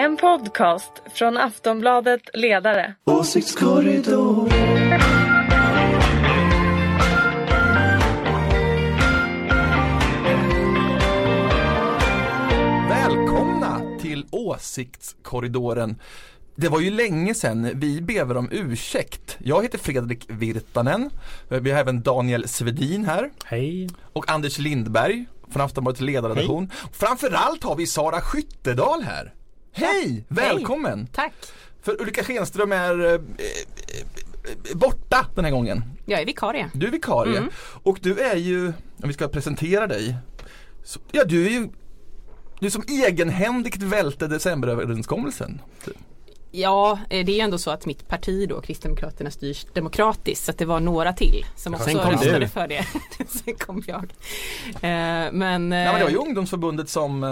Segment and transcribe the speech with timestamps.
[0.00, 2.94] En podcast från Aftonbladet Ledare.
[3.04, 4.48] Åsiktskorridor.
[12.88, 15.98] Välkomna till Åsiktskorridoren.
[16.54, 19.36] Det var ju länge sedan vi ber om ursäkt.
[19.40, 21.10] Jag heter Fredrik Virtanen.
[21.48, 23.30] Vi har även Daniel Svedin här.
[23.44, 23.88] Hej.
[24.12, 26.70] Och Anders Lindberg från Aftonbladets ledarredaktion.
[26.92, 29.34] Framförallt har vi Sara Skyttedal här.
[29.72, 30.24] Hej!
[30.28, 31.06] Välkommen!
[31.12, 31.32] Tack.
[31.82, 33.20] För Ulrika Schenström är eh, eh,
[34.76, 35.82] borta den här gången.
[36.06, 36.70] Jag är vikarie.
[36.74, 37.50] Du är vikarie Mm.
[37.82, 38.66] och du är ju,
[39.02, 40.16] om vi ska presentera dig,
[40.84, 41.68] så, ja du är ju
[42.60, 45.60] du som egenhändigt välte decemberöverenskommelsen.
[46.52, 50.44] Ja, eh, det är ju ändå så att mitt parti då, Kristdemokraterna, styrs demokratiskt.
[50.44, 52.48] Så att det var några till som också röstade du.
[52.48, 52.86] för det.
[53.28, 54.02] Sen kom jag.
[54.74, 55.58] Eh, men, Ja,
[55.92, 57.24] men det var ju ungdomsförbundet som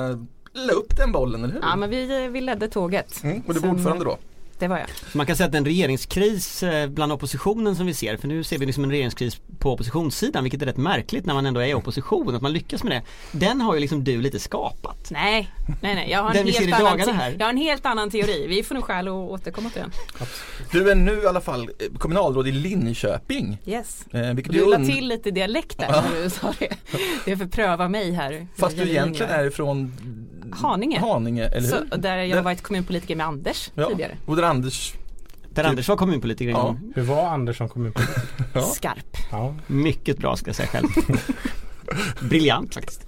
[0.66, 1.60] la upp den bollen, eller hur?
[1.62, 3.24] ja, men vi, eh, vi ledde tåget.
[3.24, 4.18] mm, och du var ordförande då?
[4.58, 4.86] Det var jag.
[5.12, 8.58] Man kan säga att den regeringskris eh, bland oppositionen som vi ser, för nu ser
[8.58, 11.74] vi liksom en regeringskris på oppositionssidan vilket är rätt märkligt när man ändå är i
[11.74, 13.02] opposition, att man lyckas med det.
[13.38, 15.10] Den har ju liksom du lite skapat.
[15.10, 15.50] Nej,
[15.82, 16.10] nej, nej.
[16.10, 17.36] Jag har, en helt annan här.
[17.38, 18.46] jag har en helt annan teori.
[18.48, 19.90] Vi får nog skäl att återkomma till den.
[20.72, 23.58] Du är nu i alla fall eh, kommunalråd i Linköping.
[23.66, 24.04] Yes.
[24.12, 26.74] Eh, vilket ju Rulla und- till lite dialekt där när du sa det.
[27.24, 28.46] Det är för att pröva mig här.
[28.56, 29.92] Fast du egentligen är ifrån
[30.52, 31.00] Haninge.
[31.00, 31.88] Haninge, eller hur?
[31.90, 33.88] Så, där jag Där- har varit kommunpolitiker med Anders ja.
[33.88, 34.16] tidigare.
[34.48, 34.94] Och Anders,
[35.50, 36.62] Där Anders var kommunpolitiker en Ja.
[36.62, 36.92] gång.
[36.96, 38.22] Hur var Anders som kommunpolitiker?
[38.54, 38.62] Ja.
[38.62, 39.16] Skarp.
[39.30, 39.54] Ja.
[39.66, 40.86] Mycket bra ska jag säga själv.
[42.28, 43.06] Briljant faktiskt.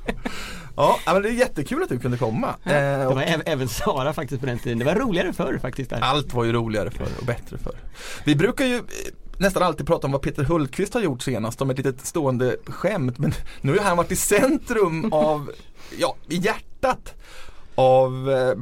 [0.77, 2.49] ja ja, men det är jättekul att du kunde komma.
[2.65, 4.79] Eh, Det och var äv- även Sara faktiskt på den tiden.
[4.79, 5.91] Det var roligare förr faktiskt.
[5.91, 6.01] Där.
[6.01, 7.77] Allt var ju roligare förr och bättre förr.
[8.25, 8.83] Vi brukar ju eh,
[9.39, 13.19] nästan alltid prata om vad Peter Hultqvist har gjort senast, om ett litet stående skämt.
[13.19, 15.51] Men nu har han varit i centrum av,
[15.99, 17.15] ja, i hjärtat
[17.75, 18.55] av eh,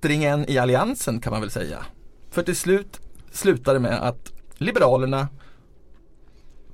[0.00, 1.78] splittringen i alliansen kan man väl säga.
[2.30, 3.00] För till slut
[3.32, 5.28] slutade det med att Liberalerna,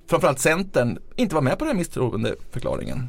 [0.07, 3.09] framförallt Centern, inte var med på den här misstroendeförklaringen.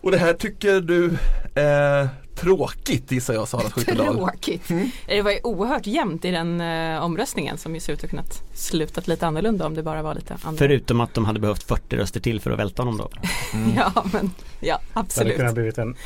[0.00, 1.16] Och det här tycker du
[1.54, 4.16] är tråkigt gissar jag Sara Skyttedal.
[4.16, 4.70] Tråkigt.
[4.70, 4.90] Mm.
[5.06, 8.42] Det var ju oerhört jämnt i den eh, omröstningen som ju ser ut att kunnat
[8.54, 10.58] slutat lite annorlunda om det bara var lite andra.
[10.58, 13.10] Förutom att de hade behövt 40 röster till för att välta honom då.
[13.76, 15.36] Ja men ja Det hade absolut.
[15.36, 15.96] kunnat blivit en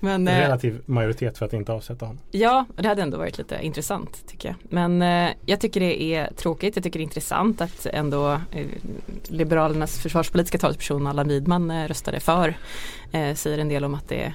[0.00, 2.20] Men, eh, relativ majoritet för att inte avsätta honom.
[2.30, 4.56] ja det hade ändå varit lite intressant tycker jag.
[4.62, 6.76] Men eh, jag tycker det är tråkigt.
[6.76, 8.66] Jag tycker det är intressant att ändå eh,
[9.28, 12.54] Liberalernas försvarspolitiska talesperson Allan Widman eh, röstade för.
[13.12, 14.34] Eh, säger en del om att det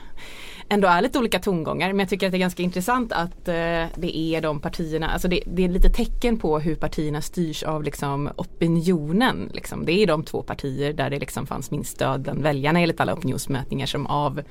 [0.69, 3.53] ändå är lite olika tongångar men jag tycker att det är ganska intressant att eh,
[3.96, 7.84] det är de partierna, alltså det, det är lite tecken på hur partierna styrs av
[7.84, 9.50] liksom opinionen.
[9.53, 9.85] Liksom.
[9.85, 13.13] Det är de två partier där det liksom fanns minst stöd bland väljarna enligt alla
[13.13, 14.41] opinionsmätningar som av,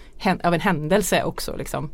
[0.44, 1.90] av en händelse också liksom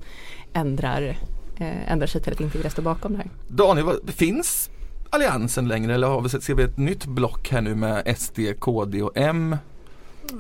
[0.53, 1.17] ändrar,
[1.59, 3.31] eh, ändrar sig till att inte vilja stå bakom det här.
[3.49, 4.71] Daniel, vad- finns
[5.11, 8.39] Alliansen längre eller har vi sett, ser vi ett nytt block här nu med SD,
[8.61, 9.57] KD och M?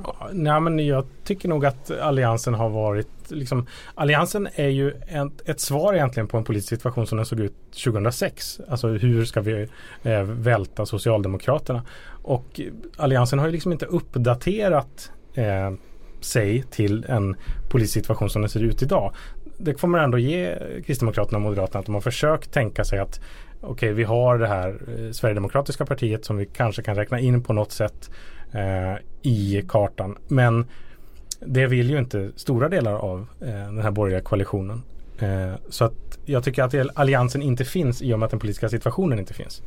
[0.05, 5.33] Ja, Nej, men jag tycker nog att Alliansen har varit liksom, Alliansen är ju en,
[5.45, 8.61] ett svar egentligen på en politisk situation som den såg ut 2006.
[8.69, 9.69] Alltså hur ska vi
[10.03, 11.83] eh, välta Socialdemokraterna?
[12.22, 12.61] Och
[12.97, 15.72] Alliansen har ju liksom inte uppdaterat eh,
[16.21, 17.37] sig till en
[17.69, 19.15] politisk situation som den ser ut idag.
[19.59, 23.21] Det får man ändå ge Kristdemokraterna och Moderaterna att de har försökt tänka sig att
[23.61, 27.53] okej, vi har det här eh, Sverigedemokratiska partiet som vi kanske kan räkna in på
[27.53, 28.11] något sätt
[28.53, 30.19] eh, i kartan.
[30.29, 30.67] Men
[31.41, 34.83] det vill ju inte stora delar av eh, den här borgerliga koalitionen.
[35.19, 38.69] Eh, så att jag tycker att alliansen inte finns i och med att den politiska
[38.69, 39.63] situationen inte finns.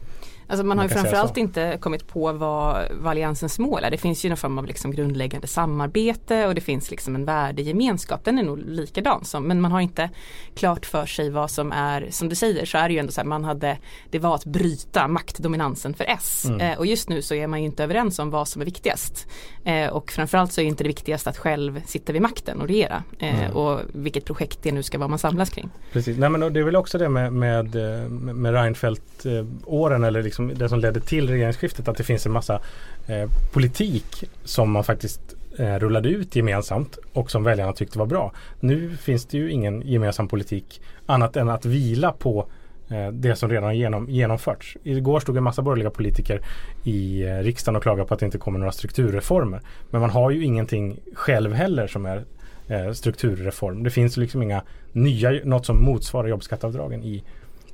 [0.47, 3.91] Alltså man Man har ju framförallt inte kommit på vad, vad alliansens mål är.
[3.91, 8.23] Det finns ju någon form av liksom grundläggande samarbete och det finns liksom en värdegemenskap.
[8.23, 10.09] Den är nog likadan som, men man har inte
[10.55, 13.21] klart för sig vad som är, som du säger så är det ju ändå så
[13.21, 13.77] här, man hade,
[14.09, 16.45] det var att bryta maktdominansen för S.
[16.45, 16.61] Mm.
[16.61, 19.27] Eh, och just nu så är man ju inte överens om vad som är viktigast.
[19.63, 23.03] Eh, och framförallt så är inte det viktigast att själv sitta vid makten och regera.
[23.19, 23.51] Eh, Mm.
[23.51, 25.69] Och vilket projekt det nu ska vara man samlas kring.
[25.91, 26.17] Precis.
[26.17, 30.59] Nej, men det är väl också det med, med, eh, med Reinfeldt-åren eller liksom Liksom,
[30.59, 32.59] det som ledde till regeringsskiftet att det finns en massa
[33.07, 35.21] eh, politik som man faktiskt
[35.57, 38.31] eh, rullade ut gemensamt och som väljarna tyckte var bra.
[38.59, 42.47] Nu finns det ju ingen gemensam politik annat än att vila på
[42.89, 44.77] eh, det som redan har genom, genomförts.
[44.83, 46.41] Igår stod en massa borgerliga politiker
[46.83, 49.61] i eh, riksdagen och klagade på att det inte kommer några strukturreformer.
[49.89, 52.25] Men man har ju ingenting själv heller som är
[52.67, 53.83] eh, strukturreform.
[53.83, 54.61] Det finns liksom inga
[54.91, 57.23] nya, något som motsvarar jobbskatteavdragen i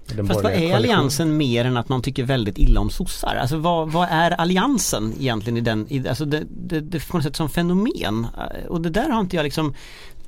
[0.07, 3.35] den Fast vad är alliansen mer än att man tycker väldigt illa om sossar?
[3.35, 7.23] Alltså vad, vad är alliansen egentligen i den, i, alltså det, det, det på något
[7.23, 8.27] sätt som fenomen?
[8.69, 9.73] Och det där har inte jag liksom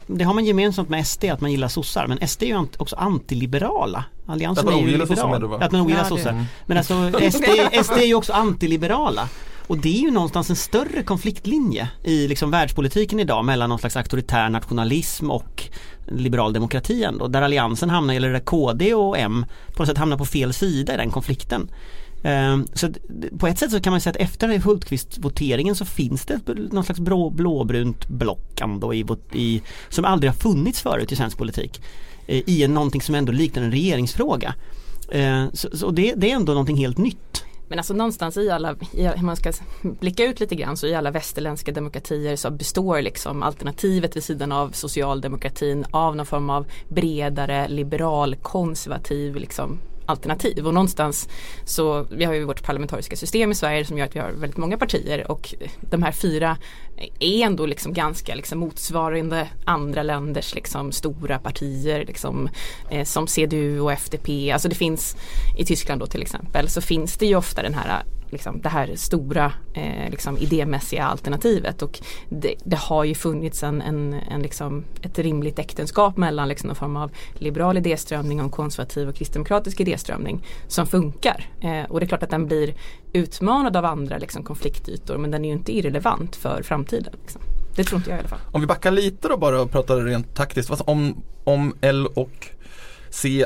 [0.07, 2.95] det har man gemensamt med SD att man gillar sossar men SD är ju också
[2.95, 4.05] antiliberala.
[4.25, 5.47] Alliansen Att man är ju sossar liberal.
[5.47, 5.65] va?
[5.65, 6.45] Att man ogillar Ja, sossar.
[6.65, 7.45] Men alltså SD,
[7.85, 9.29] SD är ju också antiliberala.
[9.67, 13.95] Och det är ju någonstans en större konfliktlinje i liksom världspolitiken idag mellan någon slags
[13.95, 15.63] auktoritär nationalism och
[16.07, 17.27] liberal demokrati ändå.
[17.27, 19.45] Där alliansen hamnar, eller där KD och M
[19.75, 21.69] på något sätt hamnar på fel sida i den konflikten.
[22.23, 22.89] Ehm, så
[23.39, 26.39] på ett sätt så kan man säga att efter Hultqvist-voteringen så finns det
[26.71, 31.37] någon slags blå, blåbrunt block ändå i, i, som aldrig har funnits förut i svensk
[31.37, 31.81] politik.
[32.27, 34.55] Eh, I en, någonting som ändå liknar en regeringsfråga.
[35.11, 37.44] Ehm, så, så det, det är ändå någonting helt nytt.
[37.67, 39.51] Men alltså någonstans i alla, i, om man ska
[39.81, 44.51] blicka ut lite grann så i alla västerländska demokratier så består liksom alternativet vid sidan
[44.51, 50.67] av socialdemokratin av någon form av bredare liberal konservativ liksom alternativ.
[50.67, 51.29] Och någonstans
[51.65, 54.57] så vi har ju vårt parlamentariska system i Sverige som gör att vi har väldigt
[54.57, 56.57] många partier och de här fyra
[57.19, 62.49] är ändå liksom ganska liksom motsvarande andra länders liksom stora partier liksom,
[62.89, 64.51] eh, som CDU och FDP.
[64.51, 65.17] Alltså det finns
[65.57, 68.91] i Tyskland då till exempel så finns det ju ofta den här liksom, det här
[68.95, 71.99] stora eh, liksom, idémässiga alternativet och
[72.29, 76.75] det, det har ju funnits en, en, en liksom, ett rimligt äktenskap mellan liksom, någon
[76.75, 81.49] form av liberal idéströmning och konservativ och kristdemokratisk idéströmning som funkar.
[81.61, 82.73] Eh, och det är klart att den blir
[83.15, 87.13] utmanad av andra liksom, konfliktytor men den är ju inte irrelevant för framtiden.
[87.21, 87.41] Liksom.
[87.75, 88.39] Det tror inte jag i alla fall.
[88.51, 90.69] Om vi backar lite då bara och pratar rent taktiskt.
[90.69, 92.47] Alltså Om, om L och
[93.09, 93.45] C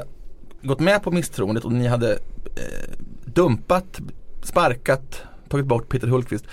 [0.61, 2.89] gått med på misstroendet och ni hade eh,
[3.25, 3.99] dumpat,
[4.43, 6.45] sparkat, tagit bort Peter Hultqvist.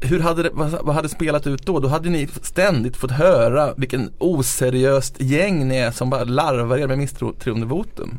[0.00, 1.80] Hur hade det, vad, vad hade spelat ut då?
[1.80, 6.86] Då hade ni ständigt fått höra vilken oseriöst gäng ni är som bara larvar er
[6.86, 8.18] med misstroendevotum.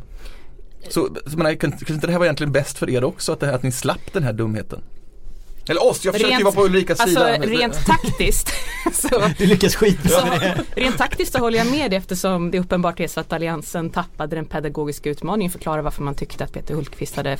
[0.90, 3.40] Så, så menar, kunde kanske inte det här var egentligen bäst för er också att,
[3.40, 4.82] det här, att ni slapp den här dumheten?
[5.70, 7.38] Eller oss, jag försöker ju Rent- vara på Ulrikas Alltså sida.
[7.38, 8.50] rent taktiskt
[8.94, 10.82] så Du lyckas skitbra med det.
[10.82, 14.36] rent taktiskt så håller jag med dig eftersom det uppenbart är så att Alliansen tappade
[14.36, 17.38] den pedagogiska utmaningen förklara varför man tyckte att Peter Hultqvist hade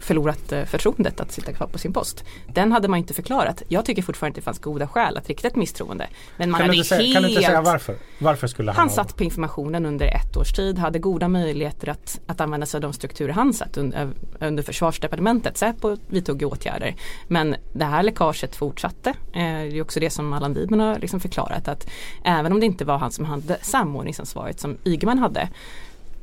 [0.00, 2.24] förlorat eh, förtroendet att sitta kvar på sin post.
[2.54, 3.62] Den hade man inte förklarat.
[3.68, 6.06] Jag tycker fortfarande att det fanns goda skäl att rikta ett misstroende.
[6.36, 7.96] Men man Kan du, hade inte säga, helt kan du inte säga varför?
[8.18, 11.88] Varför skulle han han ha- satt på informationen under ett års tid, hade goda möjligheter
[11.88, 14.08] att, att använda sig av de strukturer han satt under,
[14.40, 15.58] under försvarsdepartementet.
[15.58, 16.94] Säpo vidtog åtgärder.
[17.28, 19.10] Men det här läckaget fortsatte.
[19.10, 21.90] Eh, det är också det som Allan Widman har liksom förklarat att
[22.24, 25.48] även om det inte var han som hade samordningsansvaret som Ygeman hade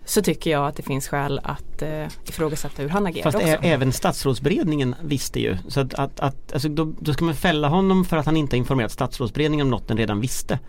[0.06, 3.58] så tycker jag att det finns skäl att eh, ifrågasätta hur han agerar Fast också.
[3.62, 5.58] även statsrådsberedningen visste ju.
[5.68, 8.58] Så att, att, att alltså då, då ska man fälla honom för att han inte
[8.58, 10.60] informerat statsrådsberedningen om något den redan visste.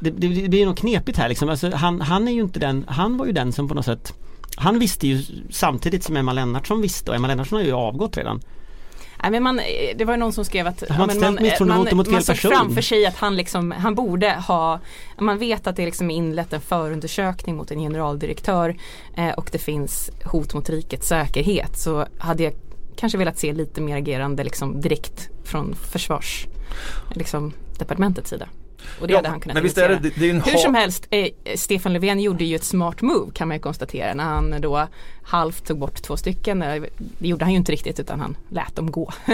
[0.00, 1.48] Det, det, det blir nog knepigt här liksom.
[1.48, 4.14] Alltså, han, han är ju inte den, han var ju den som på något sätt
[4.56, 8.40] Han visste ju samtidigt som Emma Lennartsson visste och Emma Lennartsson har ju avgått redan.
[9.22, 9.60] Nej, men man,
[9.96, 12.50] det var ju någon som skrev att Har man ställt misstroendevotum mot man såg person?
[12.50, 14.80] framför sig att han, liksom, han borde ha
[15.18, 18.76] Man vet att det liksom är inlett en förundersökning mot en generaldirektör
[19.16, 22.52] eh, och det finns hot mot rikets säkerhet så hade jag
[22.96, 26.46] kanske velat se lite mer agerande liksom, direkt från försvars
[27.14, 28.48] liksom, departementets sida.
[29.00, 31.06] Och det Ja, hade han kunnat men visst är det, det, är Hur som helst,
[31.10, 34.88] eh, Stefan Löfven gjorde ju ett smart move kan man ju konstatera när han då
[35.22, 36.62] halvt tog bort två stycken.
[36.62, 36.82] Eh,
[37.18, 39.12] Det gjorde han ju inte riktigt utan han lät dem gå.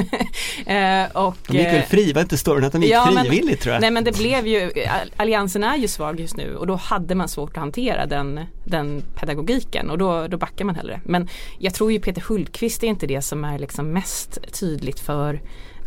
[0.67, 3.25] eh, och, De gick väl eh, fri, var inte storyn att de gick ja, men-
[3.25, 3.81] frivilligt tror jag.
[3.81, 4.70] Nej men det blev ju,
[5.17, 9.02] alliansen är ju svag just nu och då hade man svårt att hantera den, den
[9.14, 11.00] pedagogiken och då, då backar man hellre.
[11.04, 11.28] Men
[11.59, 15.40] jag tror ju Peter Hultqvist är inte det som är liksom mest tydligt för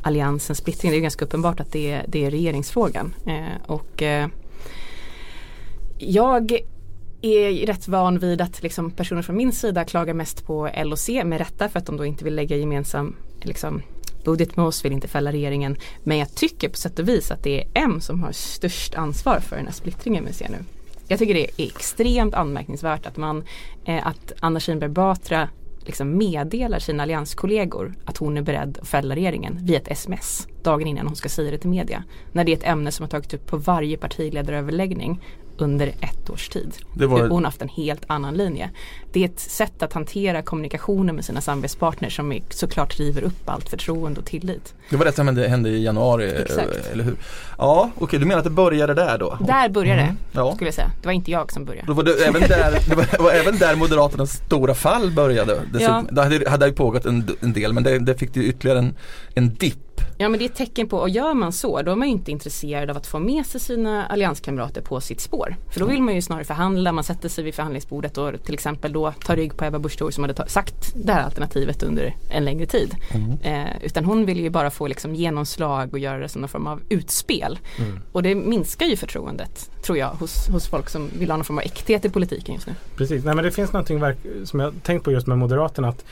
[0.08, 0.92] alliansens splittring.
[0.92, 3.14] Det är ganska uppenbart att det är, det är regeringsfrågan.
[3.26, 4.28] Eh, och eh,
[5.98, 6.52] jag
[7.22, 11.00] är rätt van vid att liksom personer från min sida klagar mest på L och
[11.00, 13.82] C, med rätta för att de då inte vill lägga gemensam liksom,
[14.24, 15.78] budget med oss, vill inte fälla regeringen.
[16.04, 19.40] Men jag tycker på sätt och vis att det är M som har störst ansvar
[19.40, 20.58] för den här splittringen vi ser nu.
[21.08, 23.44] Jag tycker det är extremt anmärkningsvärt att man,
[23.86, 25.50] eh, att Anna Kinberg Batra
[25.88, 30.88] liksom meddelar sina allianskollegor att hon är beredd att fälla regeringen via ett sms dagen
[30.88, 32.04] innan hon ska säga det till media.
[32.32, 35.22] När det är ett ämne som har tagits upp på varje partiledaröverläggning
[35.62, 36.74] under ett års tid.
[36.94, 38.70] Det var- Hon har haft en helt annan linje.
[39.14, 43.50] Det är ett sätt att hantera kommunikationen med sina samarbetspartner som är, såklart river upp
[43.50, 44.74] allt förtroende och tillit.
[44.90, 46.88] Det var det som hände, hände i januari, eh, Exakt.
[46.92, 47.16] eller hur?
[47.58, 49.38] Ja, okej, du menar att det började där då?
[49.48, 50.54] Där började Mm, det, Ja.
[50.56, 50.92] skulle jag säga.
[51.02, 51.88] Det var inte jag som började.
[51.88, 55.62] Då var det även där, det var, var även där Moderaternas stora fall började.
[55.74, 56.04] Det, Ja.
[56.12, 58.96] det hade, hade pågått en, en del men det, det fick ju ytterligare en,
[59.36, 59.78] en dipp
[60.18, 62.14] Ja men det är ett tecken på, och gör man så då är man ju
[62.14, 65.56] inte intresserad av att få med sig sina allianskamrater på sitt spår.
[65.72, 68.94] För då vill man ju snarare förhandla, man sätter sig vid förhandlingsbordet och till exempel
[68.94, 72.66] då tar rygg på Ebba Busch som hade sagt det här alternativet under en längre
[72.66, 72.96] tid.
[73.44, 76.68] Eh, utan hon vill ju bara få liksom genomslag och göra det som någon form
[76.68, 77.60] av utspel.
[78.12, 81.58] Och det minskar ju förtroendet tror jag hos, hos folk som vill ha någon form
[81.58, 82.74] av äkthet i politiken just nu.
[82.96, 84.02] Precis, nej men det finns någonting
[84.46, 86.06] som jag tänkt på just med Moderaterna att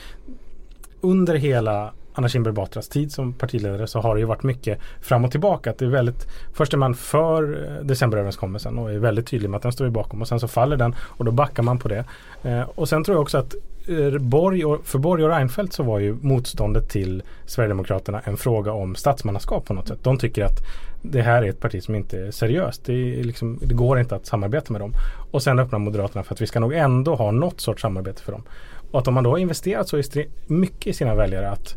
[1.00, 5.24] under hela Anna Kinberg Batras tid som partiledare så har det ju varit mycket fram
[5.24, 5.70] och tillbaka.
[5.70, 9.56] Att det är väldigt, först är man för eh, decemberöverenskommelsen och är väldigt tydlig med
[9.56, 11.88] att den står vi bakom och sen så faller den och då backar man på
[11.88, 12.04] det.
[12.42, 13.54] Eh, och sen tror jag också att
[13.88, 18.72] eh, Borg och, för Borg och Reinfeldt så var ju motståndet till Sverigedemokraterna en fråga
[18.72, 19.98] om statsmannaskap på något sätt.
[20.02, 20.58] De tycker att
[21.02, 22.84] det här är ett parti som inte är seriöst.
[22.84, 24.92] Det, är liksom, det går inte att samarbeta med dem.
[25.30, 28.32] Och sen öppnar Moderaterna för att vi ska nog ändå ha något sorts samarbete för
[28.32, 28.42] dem.
[28.90, 30.02] Och att om man då har investerat så
[30.46, 31.74] mycket i sina väljare att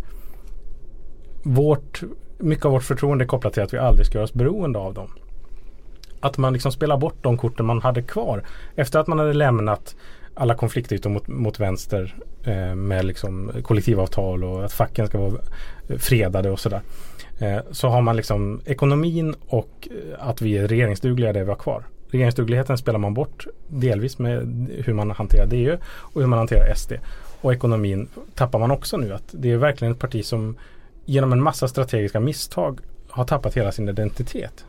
[1.44, 2.02] vårt,
[2.38, 4.94] mycket av vårt förtroende är kopplat till att vi aldrig ska göra oss beroende av
[4.94, 5.10] dem.
[6.20, 8.44] Att man liksom spelar bort de korten man hade kvar
[8.76, 9.96] efter att man hade lämnat
[10.34, 15.42] alla konfliktytor mot, mot vänster eh, med liksom kollektivavtal och att facken ska vara
[15.98, 16.82] fredade och sådär.
[17.40, 21.56] Eh, så har man liksom ekonomin och eh, att vi är regeringsdugliga det vi har
[21.56, 21.84] kvar.
[22.12, 26.94] Regeringsdugligheten spelar man bort delvis med hur man hanterar DU och hur man hanterar SD.
[27.42, 29.14] Och ekonomin tappar man också nu.
[29.14, 30.56] att Det är verkligen ett parti som
[31.10, 34.66] genom en massa strategiska misstag har tappat hela sin identitet.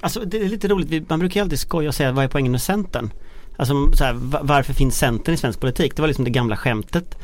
[0.00, 2.52] Alltså det är lite roligt, man brukar ju alltid skoja och säga vad är poängen
[2.52, 3.10] med Centern?
[3.56, 5.96] Alltså så här, varför finns Centern i svensk politik?
[5.96, 7.18] Det var liksom det gamla skämtet.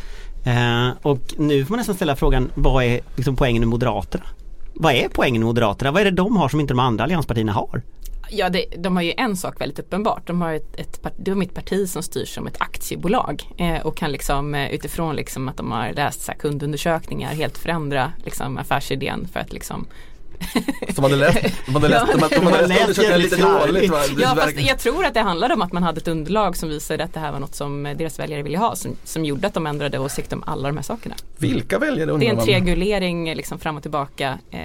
[0.44, 4.24] Eh, och nu får man nästan ställa frågan, vad är liksom poängen med Moderaterna?
[4.74, 5.92] Vad är poängen med Moderaterna?
[5.92, 7.82] Vad är det de har som inte de andra allianspartierna har?
[8.30, 10.26] Ja, det, de har ju en sak väldigt uppenbart.
[10.26, 13.96] De har ett, ett, de är ett parti som styrs som ett aktiebolag eh, och
[13.96, 18.58] kan liksom eh, utifrån liksom att de har läst så här, kundundersökningar helt förändra liksom,
[18.58, 19.86] affärsidén för att liksom
[20.94, 23.98] som hade läst, de hade läst, de hade, de hade läst undersökningarna lite dåligt va?
[24.18, 27.04] Ja fast jag tror att det handlade om att man hade ett underlag som visade
[27.04, 29.66] att det här var något som deras väljare ville ha som, som gjorde att de
[29.66, 31.14] ändrade åsikt om alla de här sakerna.
[31.38, 32.44] Vilka väljare Det är undrar en man?
[32.44, 34.60] triangulering liksom fram och tillbaka eh,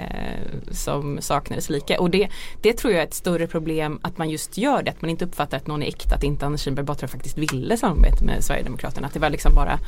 [0.71, 1.99] som saknades lika.
[1.99, 2.29] Och det,
[2.61, 4.91] det tror jag är ett större problem att man just gör det.
[4.91, 6.15] Att man inte uppfattar att någon är äkta.
[6.15, 9.07] Att inte Anders Kinberg Batra faktiskt ville samarbeta med Sverigedemokraterna.
[9.07, 9.79] Att det var liksom bara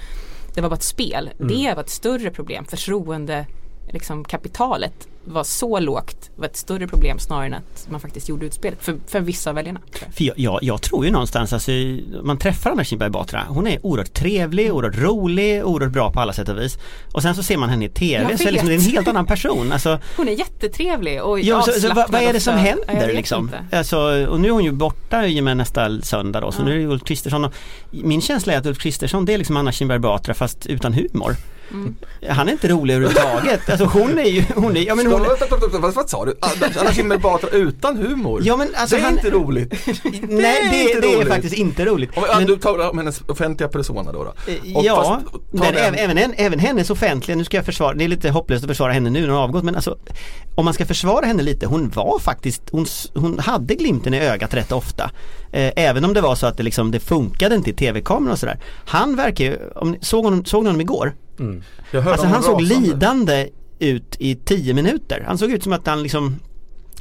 [0.56, 1.30] det var bara ett spel.
[1.38, 2.66] Det var ett större problem.
[2.66, 3.46] Förtroende
[3.88, 8.46] liksom kapitalet var så lågt var ett större problem snarare än att man faktiskt gjorde
[8.46, 9.80] utspelet för, för vissa av väljarna.
[10.12, 11.72] För jag, jag, jag tror ju någonstans, alltså,
[12.24, 16.34] man träffar Anna Kinberg Batra, hon är oerhört trevlig, oerhört rolig, oerhört bra på alla
[16.34, 16.78] sätt och vis.
[17.14, 19.26] Och sen så ser man henne i TV så liksom, det är en helt annan
[19.26, 19.72] person.
[19.72, 22.54] Alltså, Hon är jättetrevlig och Ja, så, så, vad, vad är det som.
[22.54, 23.52] Ja, händer vet liksom?
[23.72, 26.66] Alltså, och nu är hon ju borta i och med nästa söndag då, så Ja.
[26.66, 27.48] nu är det Ulf Kristersson
[27.92, 31.36] Min känsla är att Ulf Kristersson det är liksom Anna Kinberg Batra fast utan humor.
[31.74, 31.96] Mm.
[32.30, 33.70] Han är inte rolig överhuvudtaget.
[33.70, 35.26] Alltså hon är ju, hon är, ja men hon
[35.82, 36.38] vad, vad sa du?
[36.80, 38.42] Anna Kinberg Batra utan humor?
[38.46, 39.70] Ja men alltså det är han, inte roligt.
[40.30, 42.18] Nej det är det är faktiskt inte roligt.
[42.18, 44.24] Om, Men- Du talar om hennes offentliga persona då?
[44.24, 44.34] då.
[44.52, 48.04] Eh, Och Ja, fast- men den- även, även, hennes offentliga, nu ska jag försvara, det
[48.04, 49.98] är lite hopplöst att försvara henne nu när hon har avgått men alltså
[50.56, 54.54] Om man ska försvara henne lite, hon var faktiskt, hon, hon hade glimten i ögat
[54.54, 55.12] rätt ofta
[55.52, 58.40] eh, Även om det var så att det liksom, det funkade inte i tv-kameran och
[58.40, 61.14] sådär Han verkar ju, om, såg, hon, såg ni honom igår?
[61.40, 61.64] Mm.
[61.92, 62.80] Jag hörde Alltså han såg rasande.
[62.88, 65.24] lidande ut i tio minuter.
[65.28, 66.40] Han såg ut som att han liksom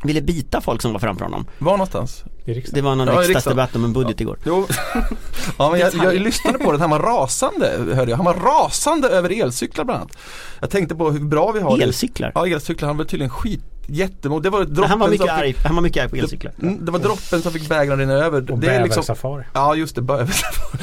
[0.02, 1.46] ville bita folk som var framför honom.
[1.58, 2.24] Var någonstans?
[2.72, 4.38] Det var någon Ja, riksdagsdebatt om en budget igår.
[4.46, 4.66] Jo.
[5.58, 8.16] ja, men jag, jag lyssnade på det, han var rasande, hörde jag.
[8.16, 10.16] Han var rasande över elcyklar bland annat.
[10.60, 11.84] Jag tänkte på hur bra vi har det.
[11.84, 12.32] Elcyklar.
[12.34, 14.42] Ja, elcyklar, han var tydligen skit, jättemod.
[14.42, 16.52] Det var droppen Han var mycket som arg, fick, han var mycket arg på elcyklar.
[16.62, 18.50] Mm, det var droppen som fick bägaren rinna över.
[18.52, 19.42] Och det är liksom.
[19.54, 20.80] Ja just det, bäversafari.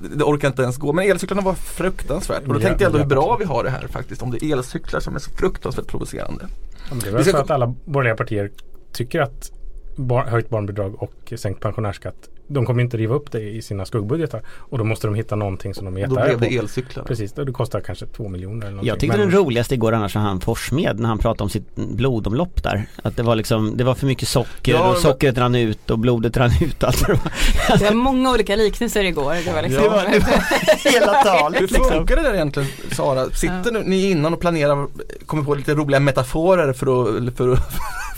[0.16, 0.92] Det orkar inte ens gå.
[0.92, 2.42] Men elcyklarna var fruktansvärt.
[2.46, 4.22] Och då tänkte jag ändå hur bra vi har det här faktiskt.
[4.22, 6.46] Om det är elcyklar som är så fruktansvärt provocerande.
[6.48, 8.50] Ja, men det är Vi väl ska för att alla borgerliga partier
[8.92, 9.50] tycker att
[9.96, 14.42] bar, höjt barnbidrag och sänkt pensionärsskatt de kommer inte riva upp det i sina skuggbudgetar
[14.58, 16.54] och då måste de hitta någonting som de är Då jättearga blev på.
[16.54, 17.04] det elcyklar.
[17.04, 18.84] Precis, och det kostar kanske två miljoner eller.
[18.84, 21.74] Jag tyckte Men- den roligaste igår annars var han Forssmed när han pratade om sitt
[21.76, 22.86] blodomlopp där.
[23.02, 25.90] Att det var liksom, det var för mycket socker Ja, och men- sockret rann ut
[25.90, 27.20] och blodet rann ut och allt vad det
[27.68, 27.78] var.
[27.78, 29.34] Det var många olika liknelser igår.
[29.44, 31.84] Det var liksom, Det var, det var hela Hur talet liksom.
[31.84, 33.30] funkar det där egentligen Sara?
[33.30, 34.86] Sitter nu, ni innan och planerar,
[35.26, 37.58] kommer på lite roliga metaforer för att, för att,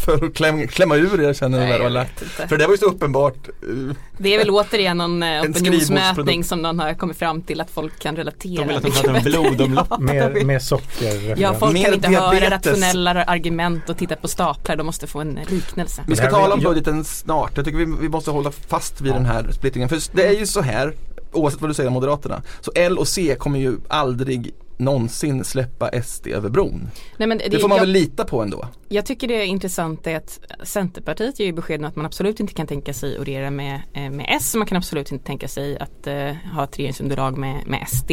[0.04, 2.00] för att kläm, klämma ur er känner jag eller?
[2.00, 2.49] vet inte.
[2.49, 3.49] För det var ju så uppenbart.
[3.49, 7.61] eh, Det är väl återigen någon eh, En opinionsmätning som någon har kommit fram till
[7.61, 8.62] att folk kan relatera.
[8.62, 9.87] De vill att de pratar om blodomlopp.
[9.90, 11.34] Ja, Med, med socker.
[11.40, 12.66] Ja, folk Med kan inte höra diabetes.
[12.66, 14.76] rationella argument och titta på staplar.
[14.76, 16.02] De måste få en liknelse.
[16.08, 17.52] Vi ska Det tala om budgeten snart.
[17.56, 19.88] Jag tycker vi, vi måste hålla fast vid den här splittringen.
[19.88, 20.92] För det är ju så här,
[21.32, 26.02] oavsett vad du säger om Moderaterna, så L och C kommer ju aldrig någonsin släppa
[26.02, 26.88] SD över bron.
[27.16, 28.68] Nej, men Det får man jag, väl lita på ändå.
[28.88, 32.40] jag tycker det är intressant är att Centerpartiet ger ju besked om att man absolut
[32.40, 34.54] inte kan tänka sig att regera med, eh, med S.
[34.54, 38.10] Man kan absolut inte tänka sig att eh, ha ett regeringsunderlag med, med SD.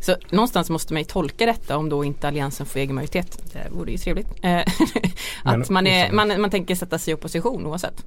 [0.00, 3.42] Så någonstans måste man ju tolka detta om då inte Alliansen får egen majoritet.
[3.52, 4.26] Det vore ju trevligt.
[4.42, 4.60] Eh,
[5.44, 8.04] Men att man, är, man, man tänker sätta sig i opposition oavsett.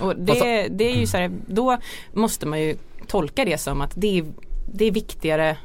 [0.00, 1.78] Och det, Fast- det är ju så här, då
[2.12, 2.76] måste man ju
[3.06, 4.24] tolka det som att det är,
[4.72, 5.56] det är viktigare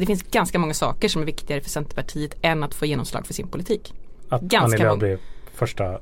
[0.00, 3.34] det finns ganska många saker som är viktigare för Centerpartiet än att få genomslag för
[3.34, 3.94] sin politik.
[4.28, 5.18] Att Ganska Annie Lööf blev
[5.54, 6.00] första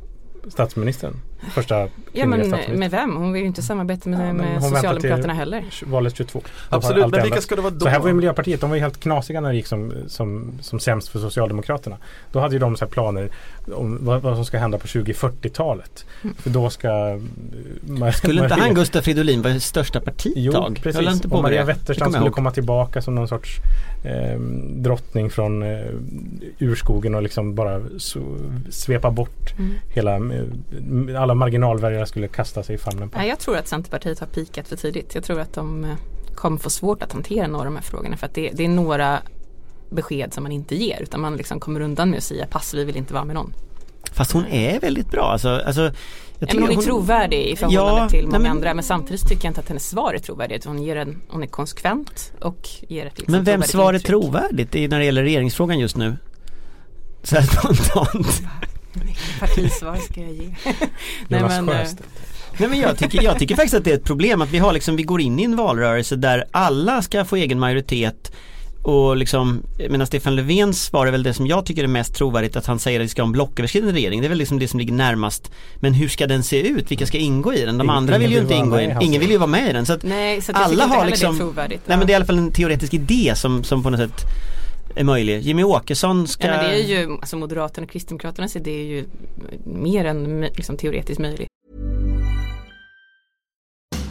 [0.49, 1.17] statsministern.
[1.51, 3.17] Första Ja men med vem?
[3.17, 5.65] Hon vill ju inte samarbeta med, Ja, med Socialdemokraterna heller.
[5.87, 6.41] Valet 22.
[6.45, 7.81] Då har Absolut, men vilka ska det vara då?
[7.81, 10.53] Så här var ju Miljöpartiet, de var ju helt knasiga när det gick som, som,
[10.61, 11.97] som sämst för Socialdemokraterna.
[12.33, 13.29] Då hade ju de så här planer
[13.75, 16.05] om vad, vad som ska hända på 2040-talet.
[16.39, 16.89] För då ska...
[18.01, 20.63] eh, Skulle inte han Gustaf Fridolin vara största partiet Jo, tag?
[20.63, 21.13] Han precis.
[21.13, 22.35] inte på Och Maria Wetterstrand skulle ihåg.
[22.35, 23.57] komma tillbaka som någon sorts
[24.05, 24.41] eh,
[24.83, 25.79] drottning från eh,
[26.59, 28.21] urskogen och liksom bara så,
[28.71, 29.73] svepa bort Mm.
[29.89, 33.19] hela, eh, alla marginalväljare skulle kasta sig i famnen på.
[33.19, 35.15] Nej, jag tror att Centerpartiet har pikat för tidigt.
[35.15, 35.91] Jag tror att de eh,
[36.35, 38.69] kommer få svårt att hantera några av de här frågorna för att det, det är
[38.69, 39.19] några
[39.91, 42.85] besked som man inte ger utan man liksom kommer undan med att säga pass vi
[42.85, 43.53] vill inte vara med någon.
[44.13, 45.23] Fast hon är väldigt bra.
[45.33, 45.93] Alltså, alltså,
[46.39, 49.45] jag men hon är trovärdig i förhållande Ja, till många men- andra men samtidigt tycker
[49.45, 50.65] jag inte att hennes svar är trovärdigt.
[50.65, 54.75] Hon, ger en, hon är konsekvent och ger ett liksom Men vems svar är trovärdigt
[54.75, 56.17] i- när det gäller regeringsfrågan just nu?
[57.23, 58.43] Så här spontant.
[58.93, 60.55] Vilket partisvar ska jag ge?
[61.29, 61.87] Nej, men, eh.
[62.59, 64.73] Nej men jag tycker, jag tycker faktiskt att det är ett problem att vi har
[64.73, 68.33] liksom, vi går in i en valrörelse där alla ska få egen majoritet
[68.83, 72.57] och liksom, medan Stefan Löfvens svar är väl det som jag tycker är mest trovärdigt
[72.57, 74.21] att han säger att vi ska ha en blocköverskridande regering.
[74.21, 75.51] Det är väl liksom det som ligger närmast.
[75.77, 76.91] Men hur ska den se ut?
[76.91, 77.79] Vilka ska ingå i den?
[77.79, 79.03] De Ingen- andra vill ju inte ingå i den.
[79.03, 79.87] Ingen vill ju vara med i den.
[79.87, 81.83] Så att Nej, så alla har liksom, det är trovärdigt.
[81.87, 84.23] nej men det är i alla fall en teoretisk idé som, som på något sätt
[84.97, 85.41] är möjlig.
[85.41, 86.47] Jimmy Åkesson ska...
[86.47, 89.07] Ja, men det är ju, alltså Moderaterna och Kristdemokraternas idé är ju
[89.65, 91.49] mer än liksom, teoretiskt möjligt.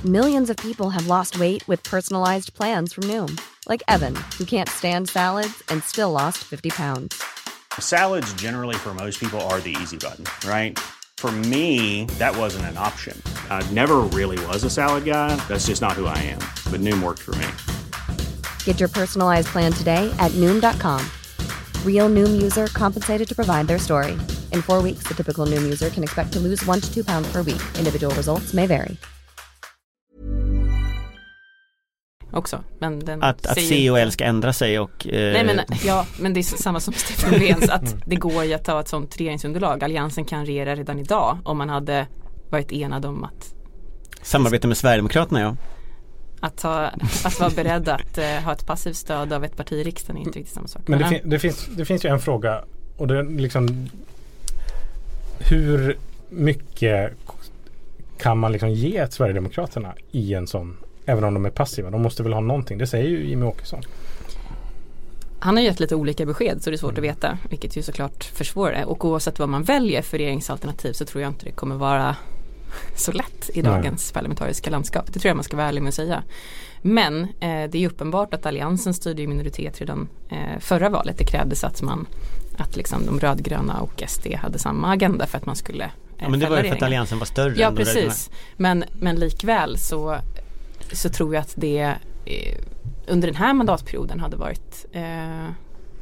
[0.03, 4.69] Millions of people have lost weight with personalized plans from Noom, like Evan, who can't
[4.69, 7.21] stand salads and still lost 50 pounds.
[7.79, 10.79] Salads, generally, for most people, are the easy button, right?
[11.17, 13.21] For me, that wasn't an option.
[13.50, 15.36] I never really was a salad guy.
[15.50, 16.39] That's just not who I am.
[16.71, 17.48] But Noom worked for me.
[18.66, 21.00] Get your personalized plan today at Noom.com.
[21.86, 24.12] Real Noom user compensated to provide their story.
[24.54, 27.28] In four weeks, the typical Noom user can expect to lose one to two pounds
[27.32, 27.62] per week.
[27.78, 28.98] Individual results may vary.
[32.34, 32.63] också.
[32.80, 35.08] Men den Att, att ju- och L ska ändra sig och...
[35.08, 38.54] eh, Nej men ja, men det är samma som Stefan Löfvens att det går ju
[38.54, 39.84] att ta ett sånt regeringsunderlag.
[39.84, 42.08] Alliansen kan regera redan idag om man hade
[42.50, 43.54] varit enad om att,
[44.22, 45.56] Samarbete med Sverigedemokraterna ja.
[46.39, 46.91] Att, ha,
[47.23, 50.25] att vara beredd att eh, ha ett passivt stöd av ett parti i riksdagen är
[50.25, 50.82] inte riktigt samma sak.
[50.86, 52.63] Men det, fin- det, finns, det finns ju en fråga
[52.97, 53.89] och det är liksom
[55.39, 55.97] hur
[56.30, 57.13] mycket
[58.17, 60.78] kan man liksom ge ett Sverigedemokraterna i en sån
[61.10, 61.89] Även om de är passiva.
[61.89, 62.78] De måste väl ha någonting.
[62.78, 63.82] Det säger ju Jimmy Åkesson.
[65.39, 68.23] Han har gett lite olika besked så det är svårt att veta vilket ju såklart
[68.23, 68.86] försvårar det.
[68.86, 72.15] Och oavsett vad man väljer för regeringsalternativ så tror jag inte det kommer vara
[72.95, 73.71] så lätt i Nej.
[73.71, 75.13] dagens parlamentariska landskap.
[75.13, 76.23] Det tror jag man ska vara ärlig med att säga.
[76.82, 81.17] Men eh, det är uppenbart att Alliansen styrde i minoritet redan eh, förra valet.
[81.17, 82.08] Det krävdes att man
[82.58, 86.29] att liksom de rödgröna och SD hade samma agenda för att man skulle eh, Ja
[86.29, 86.82] men det var ju för att.
[86.82, 88.29] Alliansen var större Ja precis.
[88.58, 90.17] Men, men likväl så,
[90.91, 92.58] så tror jag att det eh,
[93.08, 95.49] under den här mandatperioden hade varit eh,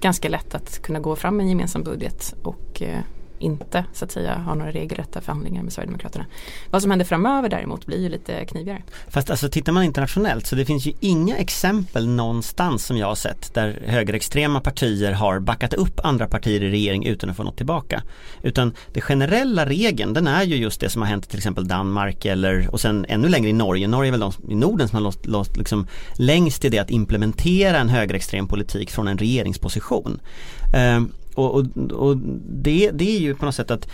[0.02, 3.00] ganska lätt att kunna gå fram med en gemensam budget och eh,
[3.40, 6.26] inte så att säga har några regelrätta förhandlingar med Sverigedemokraterna.
[6.70, 8.84] Vad som händer framöver däremot blir ju lite knivigare.
[9.08, 13.16] Fast alltså tittar man internationellt så det finns ju inga exempel någonstans som jag har
[13.16, 17.58] sett där högerextrema partier har backat upp andra partier i regering utan att få något
[17.58, 18.04] tillbaka.
[18.42, 21.68] Utan det generella regeln den är ju just det som har hänt i till exempel
[21.68, 23.88] Danmark eller och sen ännu längre i Norge.
[23.88, 26.90] Norge är väl de i Norden som har låst, låst liksom längst i det att
[26.90, 30.20] implementera en högerextrem politik från en regeringsposition.
[30.74, 32.18] Ehm, och och, och
[32.50, 33.88] det, det är ju på något sätt att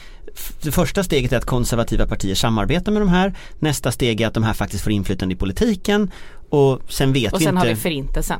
[0.61, 3.33] det första steget är att konservativa partier samarbetar med de här.
[3.59, 6.11] Nästa steg är att de här faktiskt får inflytande i politiken.
[6.49, 8.39] Och sen vet Och vi sen inte har vi förintelsen.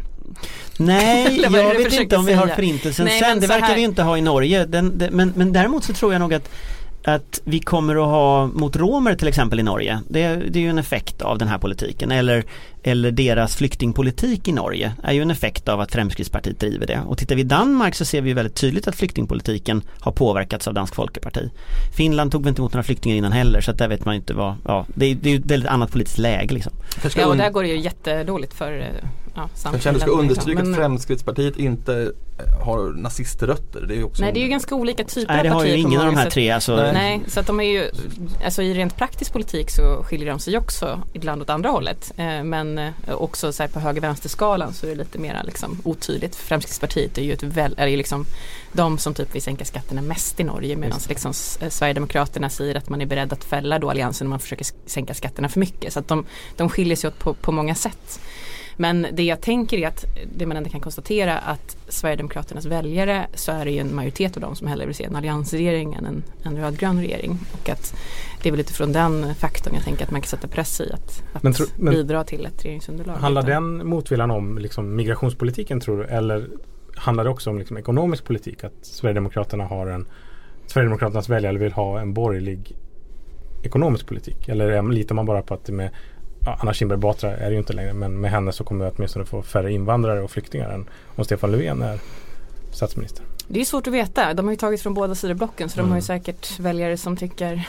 [0.78, 3.40] Nej, jag vet inte om vi har förintelsen Nej, sen.
[3.40, 4.66] Det verkar här- vi inte ha i Norge.
[4.66, 6.50] Den, det, men, men däremot så tror jag nog att
[7.06, 10.02] att vi kommer att ha mot romer till exempel i Norge.
[10.10, 12.12] Det, det är ju en effekt av den här politiken.
[12.12, 12.44] Eller
[12.84, 17.02] eller deras flyktingpolitik i Norge är ju en effekt av att Fremskrittspartiet driver det.
[17.08, 20.74] Och tittar vi i Danmark så ser vi väldigt tydligt att flyktingpolitiken har påverkats av
[20.74, 21.50] Dansk Folkeparti.
[21.96, 24.34] Finland tog väl inte emot några flyktingar innan heller så att där vet man inte
[24.34, 26.74] vad, ja det är, det är ett väldigt annat politiskt läge liksom.
[27.16, 30.60] Ja och där går det ju jättedåligt för eh, ja, Kanske ändå ska samhällen, understryka
[30.60, 30.74] liksom.
[30.74, 33.82] att Men- Fremskrittspartiet inte eh, har naziströtter.
[33.88, 35.66] Det är ju också Nej det är ju ganska olika typer Nej det av har
[35.66, 36.76] ju partier på ingen av de här tre alltså.
[36.76, 36.94] Nej.
[36.94, 37.90] Nej, så att de är ju,
[38.46, 42.12] alltså i rent praktisk politik så skiljer de sig också ibland åt andra hållet.
[42.18, 42.44] Eh,
[42.74, 46.36] men eh, också så här på höger-vänster-skalan så är det lite mer liksom otydligt.
[46.36, 48.26] Fremskrittspartiet är ju ett väl, är ju liksom
[48.72, 52.90] de som typ vill sänka skatterna mest i Norge medan liksom eh, Sverigedemokraterna säger att
[52.90, 55.94] man är beredd att fälla då alliansen om man försöker sänka skatterna för mycket.
[55.94, 58.20] Så att de, de skiljer sig åt på, på många sätt.
[58.78, 60.06] Men det jag tänker är att
[60.36, 64.42] det man ändå kan konstatera att Sverigedemokraternas väljare så är det ju en majoritet av
[64.42, 67.40] dem som hellre vill se en alliansregering än en, en rödgrön regering.
[67.52, 67.96] Och att
[68.44, 71.24] det är väl utifrån den faktorn jag tänker att man kan sätta press i att,
[71.34, 73.16] att Men tro- men- bidra till ett regeringsunderlag.
[73.16, 76.04] Handlar den motviljan om liksom migrationspolitiken tror du?
[76.04, 76.50] Eller
[76.96, 78.64] handlar det också om liksom ekonomisk politik?
[78.64, 80.06] Att Sverigedemokraterna har en
[80.68, 82.76] Sverigedemokraternas väljare vill ha en borgerlig
[83.64, 84.50] ekonomisk politik?
[84.50, 85.90] Eller litar man bara på att det med
[86.46, 88.92] ja, Anna Kinberg Batra är det ju inte längre men med henne så kommer vi
[88.96, 92.00] åtminstone få färre invandrare och flyktingar än om Stefan Löfven är
[92.72, 93.26] statsminister.
[93.48, 94.34] Det är svårt att veta.
[94.34, 95.92] De har ju tagit från båda sidor blocken så de Mm.
[95.92, 97.68] har ju säkert väljare som tycker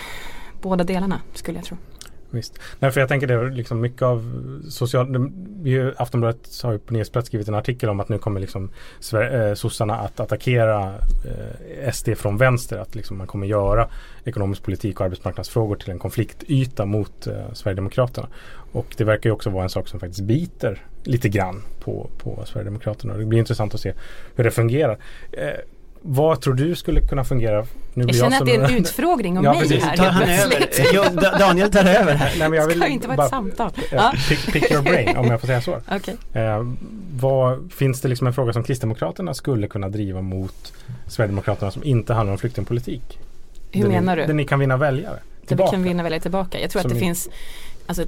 [0.63, 1.77] båda delarna skulle jag tro.
[2.31, 2.59] Visst.
[2.79, 4.33] Nej, för jag tänker det är liksom mycket av
[4.71, 5.31] social...
[5.97, 9.55] Aftonbladet har ju på nyhetsplats skrivit en artikel om att nu kommer liksom Sver- eh,
[9.55, 12.79] sossarna att attackera eh, SD från vänster.
[12.79, 13.89] Att liksom man kommer göra
[14.25, 18.29] ekonomisk politik och arbetsmarknadsfrågor till en konfliktyta mot eh, Sverigedemokraterna.
[18.75, 22.43] Och det verkar ju också vara en sak som faktiskt biter lite grann på, på
[22.47, 23.13] Sverigedemokraterna.
[23.13, 23.93] Och det blir intressant att se
[24.37, 24.99] hur det fungerar.
[25.33, 25.49] Eh,
[26.07, 27.61] vad tror du skulle kunna fungera?
[27.63, 29.85] Nu Jag blir känner att det är en utfrågning om Ja, mig precis.
[29.85, 30.67] här Tar han över?
[30.93, 32.33] Jo, Da- Daniel tar över här.
[32.39, 33.71] Nej, men jag vill ska inte vara bara- ett samtal.
[33.93, 34.11] Eh.
[34.29, 35.79] Pick, pick your brain om jag får säga så.
[35.91, 36.17] Okej.
[36.33, 36.67] Eh,
[37.15, 40.73] vad, finns det liksom en fråga som Kristdemokraterna skulle kunna driva mot
[41.09, 43.19] Sverigedemokraterna som inte handlar om flyktingpolitik?
[43.73, 44.27] Hur där menar ni, du?
[44.27, 45.13] Där ni kan vinna väljare?
[45.15, 45.71] Där vi tillbaka?
[45.71, 46.61] kan vinna väljare tillbaka.
[46.61, 47.29] Jag tror Som att det ni- finns
[47.87, 48.05] alltså,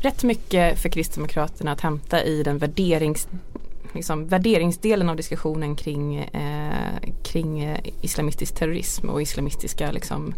[0.00, 3.28] rätt mycket för Kristdemokraterna att hämta i den värderings,
[3.94, 10.34] liksom, värderingsdelen av diskussionen kring, eh, kring eh, islamistisk terrorism och islamistiska liksom,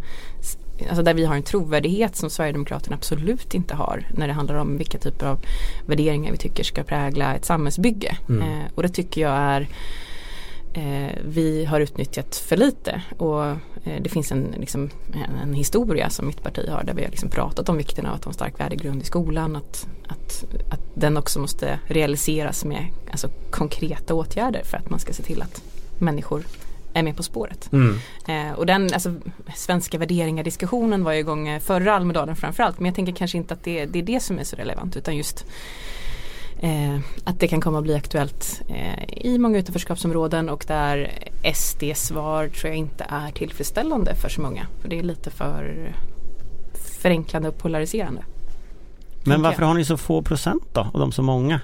[0.88, 4.78] Alltså där vi har en trovärdighet som Sverigedemokraterna absolut inte har när det handlar om
[4.78, 5.38] vilka typer av
[5.86, 8.16] värderingar vi tycker ska prägla ett samhällsbygge.
[8.28, 8.42] Mm.
[8.42, 9.68] Eh, och det tycker jag är
[11.24, 13.56] vi har utnyttjat för lite och eh,
[14.00, 14.90] det finns en, liksom,
[15.42, 18.24] en, historia som mitt parti har där vi har liksom pratat om vikten av att
[18.24, 19.56] ha en stark värdegrund i skolan.
[19.56, 25.12] Att, att, att den också måste realiseras med alltså, konkreta åtgärder för att man ska
[25.12, 25.62] se till att
[25.98, 26.44] människor
[26.92, 27.72] är med på spåret.
[27.72, 27.98] Mm.
[28.28, 29.14] Eh, och den alltså,
[29.54, 33.54] svenska värderingar diskussionen var ju igång eh, förra Almedalen framförallt men jag tänker kanske inte
[33.54, 35.46] att det, det är det som är så relevant utan just
[36.60, 41.12] eh, att det kan komma att bli aktuellt eh, i många utanförskapsområden och där
[41.54, 44.66] SDs svar tror jag inte är tillfredsställande för så många.
[44.80, 45.92] För det är lite för
[47.00, 48.24] förenklande och polariserande.
[49.24, 49.68] Men varför jag.
[49.68, 51.60] har ni så få procent då och de så många?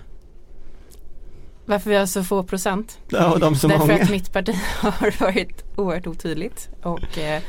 [1.64, 2.98] Varför vi har så få procent?
[3.08, 4.02] Ja, och de så Därför många.
[4.02, 7.42] att mitt parti har varit oerhört otydligt och eh,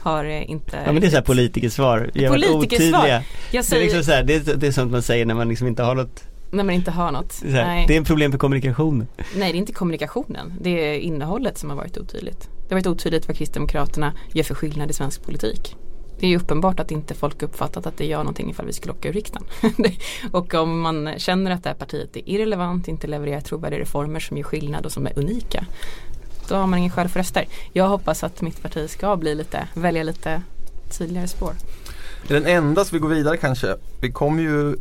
[0.00, 2.10] har inte Ja men det är så här politikersvar.
[2.28, 3.08] Politikersvar.
[3.08, 5.34] Jag Det är, säger liksom så här, det, är, det är sånt man säger när
[5.34, 7.40] man liksom inte har något, när man inte har något.
[7.42, 7.84] det är, så här, Nej.
[7.88, 9.06] det är en problem för kommunikationen.
[9.16, 10.54] Nej, det är inte kommunikationen.
[10.60, 12.40] Det är innehållet som har varit otydligt.
[12.40, 15.76] Det har varit otydligt vad Kristdemokraterna gör för skillnad i svensk politik.
[16.20, 18.92] Det är ju uppenbart att inte folk uppfattat att det gör någonting ifall vi skulle
[18.92, 19.48] åka ur riksdagen.
[20.32, 24.36] och om man känner att det här partiet är irrelevant, inte levererar trovärdiga reformer som
[24.36, 25.66] gör skillnad och som är unika.
[26.48, 27.46] Då har man ingen skäl för röster.
[27.72, 30.42] Jag hoppas att mitt parti ska bli lite, välja lite
[30.98, 31.52] tydligare spår.
[32.28, 33.76] Den enda så vi går vidare kanske.
[34.00, 34.76] Vi kommer ju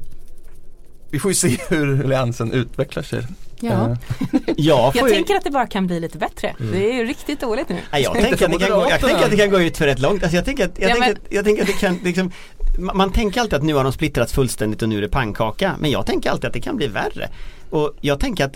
[1.11, 3.23] Vi får ju se hur alliansen utvecklar sig.
[3.59, 3.89] Ja.
[3.89, 3.97] Eh,
[4.57, 6.55] Jag får Jag ju, tänker att det bara kan bli lite bättre.
[6.71, 7.77] Det är ju riktigt dåligt nu.
[7.91, 9.85] Nej, jag, tänker att det kan gå, jag tänker att det kan gå ut för
[9.85, 10.23] rätt långt.
[10.23, 12.31] Alltså jag tänker att, jag Ja, tänker men- att, jag tänker att det kan liksom
[12.79, 15.75] man, man tänker alltid att nu har de splittrats fullständigt och nu är det pannkaka.
[15.79, 17.29] Men jag tänker alltid att det kan bli värre.
[17.69, 18.55] Och jag tänker att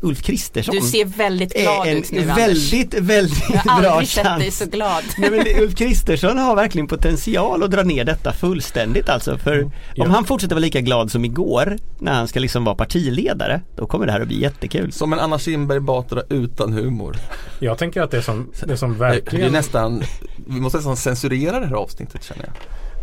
[0.00, 2.38] Ulf Kristersson Du ser väldigt glad är en ut nu Anders.
[2.38, 4.58] väldigt, väldigt Jag har bra aldrig sett dig chans.
[4.58, 5.04] så glad.
[5.18, 9.70] Nej men Ulf Kristersson har verkligen potential att dra ner detta fullständigt alltså för Mm.
[9.94, 10.04] Ja.
[10.04, 13.86] om han fortsätter vara lika glad som igår när han ska liksom vara partiledare då
[13.86, 14.92] kommer det här att bli jättekul.
[14.92, 17.16] Som en Anna Kinberg Batra utan humor.
[17.58, 20.02] Jag tänker att det som, det som Det är verkligen nästan,
[20.46, 22.52] vi måste nästan censurera det här avsnittet känner jag.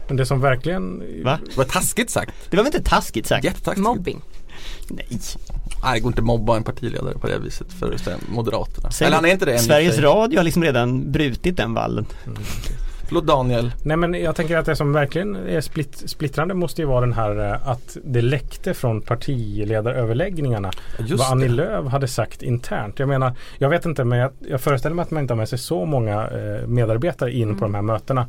[0.07, 1.39] Men det som verkligen Va?
[1.49, 2.33] Det var taskigt sagt.
[2.49, 3.43] Det var väl inte taskigt sagt?
[3.45, 3.83] Jättetaskigt.
[3.83, 4.21] Mobbing.
[4.89, 5.19] Nej.
[5.83, 7.95] Nej, det går inte att mobba en partiledare på det viset för
[8.33, 8.91] Moderaterna.
[8.91, 9.99] Säg- Eller han är inte det Sveriges.
[9.99, 12.05] Radio har liksom redan brutit den vallen.
[12.23, 12.39] Förlåt
[13.07, 13.71] Förlåt Daniel.
[13.83, 17.13] Nej men jag tänker att det som verkligen är split, splittrande måste ju vara den
[17.13, 21.53] här eh, att det läckte från partiledaröverläggningarna Just vad Annie det.
[21.53, 22.99] Lööf hade sagt internt.
[22.99, 25.49] Jag menar, jag vet inte men jag, jag föreställer mig att man inte har med
[25.49, 28.27] sig så många eh, medarbetare in på de här mötena.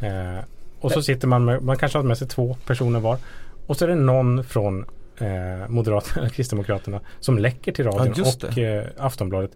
[0.00, 0.44] Eh,
[0.80, 3.16] och så sitter man med, man kanske har med sig två personer var.
[3.66, 4.84] Och så är det någon från
[5.20, 9.50] eh, Moderaterna Kristdemokraterna som läcker till radion Ja, och eh, Aftonbladet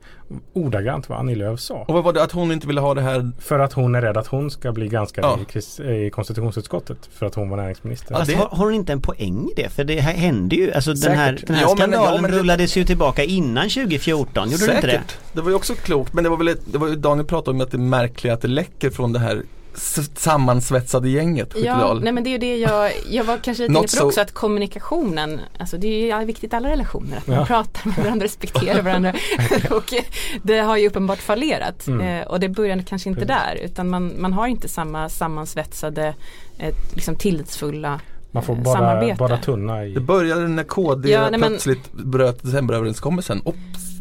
[0.53, 1.75] ordagrant vad Annie Lööf sa.
[1.89, 3.31] Och vad var det att hon inte ville ha det här?
[3.41, 5.61] För att hon är rädd att hon ska bli granskad Ja.
[5.85, 8.25] i, i konstitutionsutskottet för att hon var näringsminister.
[8.27, 9.69] Det- har, har hon inte en poäng i det?
[9.69, 11.47] För det här hände ju, alltså den här, Säkert.
[11.47, 14.75] den här Ja, men- skandalen ja, men det- rullades ju tillbaka innan 2014, gjorde det
[14.75, 14.93] inte det?
[14.93, 15.17] Säkert.
[15.33, 16.13] Det var ju också klokt.
[16.15, 18.33] Men det var väl ett, det var ju Daniel pratade om att det är märkligt
[18.33, 19.43] att det läcker från det här
[19.75, 21.55] sammansvetsade gänget.
[21.57, 24.03] Ja, nej men det är ju det jag, jag var kanske lite inne på so-
[24.03, 27.47] också att kommunikationen, alltså det är ju viktigt i alla relationer att man Ja.
[27.47, 29.13] pratar med varandra, respekterar varandra
[29.71, 29.95] och
[30.43, 32.01] det har ju uppenbart fallerat Mm.
[32.21, 36.15] eh, och det började kanske inte där utan man, man har inte samma sammansvetsade,
[36.59, 39.17] eh, liksom tillitsfulla Man får eh, bara, samarbete.
[39.19, 39.95] bara tunna i...
[39.95, 43.41] Det började när KD Ja, nej, men- plötsligt bröt decemberöverenskommelsen.
[43.45, 43.92] Ops,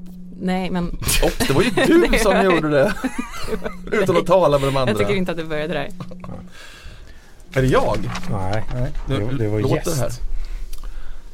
[0.42, 0.88] Nej men
[1.24, 2.94] ops, det var ju du som gjorde det.
[3.92, 4.92] Utan att tala med de andra.
[4.92, 5.90] jag tycker inte att det började där.
[7.54, 7.98] Är det jag?
[8.32, 8.64] Nej,
[9.08, 9.86] Nu det, det var gäst.
[9.86, 10.12] det här.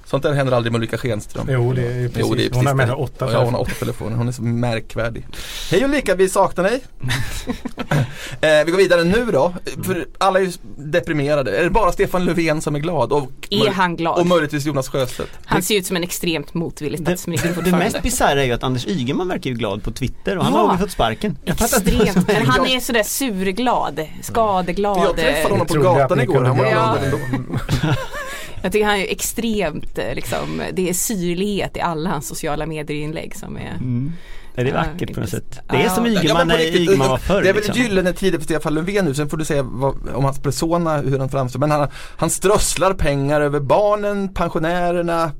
[0.07, 1.47] Sånt där händer aldrig med Ulrika Schenström.
[1.49, 2.17] Jo, det är precis.
[2.19, 2.91] Jo, det är hon har precis med det.
[2.91, 3.71] sig åtta Ja, hon har telefoner.
[3.71, 4.17] åtta telefoner.
[4.17, 5.27] Hon är så märkvärdig.
[5.71, 6.81] Hej Ulrika, vi saknar dig.
[8.41, 9.53] eh, vi går vidare nu då.
[9.83, 11.57] För alla är ju deprimerade.
[11.57, 13.11] Är det bara Stefan Löfven som är glad?
[13.13, 14.19] Och, Är han glad?
[14.19, 15.29] och möjligtvis Jonas Sjöstedt.
[15.45, 17.85] Han ser ut som en extremt motvillig Det, statsminister det fortfarande.
[17.85, 20.59] mest bisarra är ju att Anders Ygeman verkar ju glad på Twitter och han Ja.
[20.59, 21.37] har ju fått sparken.
[21.45, 24.97] Extremt, men han är sådär surglad, skadeglad.
[25.03, 26.43] Jag träffade honom på gatan igår.
[26.43, 27.17] Han var glad ändå.
[28.63, 33.35] Jag tycker han är extremt eh, liksom, det är syrlighet i alla hans sociala medierinlägg
[33.35, 34.11] som är Mm.
[34.55, 35.59] Är det Ja, vackert på något sätt?
[35.69, 37.81] Det är som Ygeman när riktigt, Ygeman var förr Det är väl liksom.
[37.83, 41.19] gyllene tider för Stefan Löfven nu, sen får du säga vad, om hans persona, hur
[41.19, 41.59] han framstår.
[41.59, 45.31] Men han, han strösslar pengar över barnen, pensionärerna,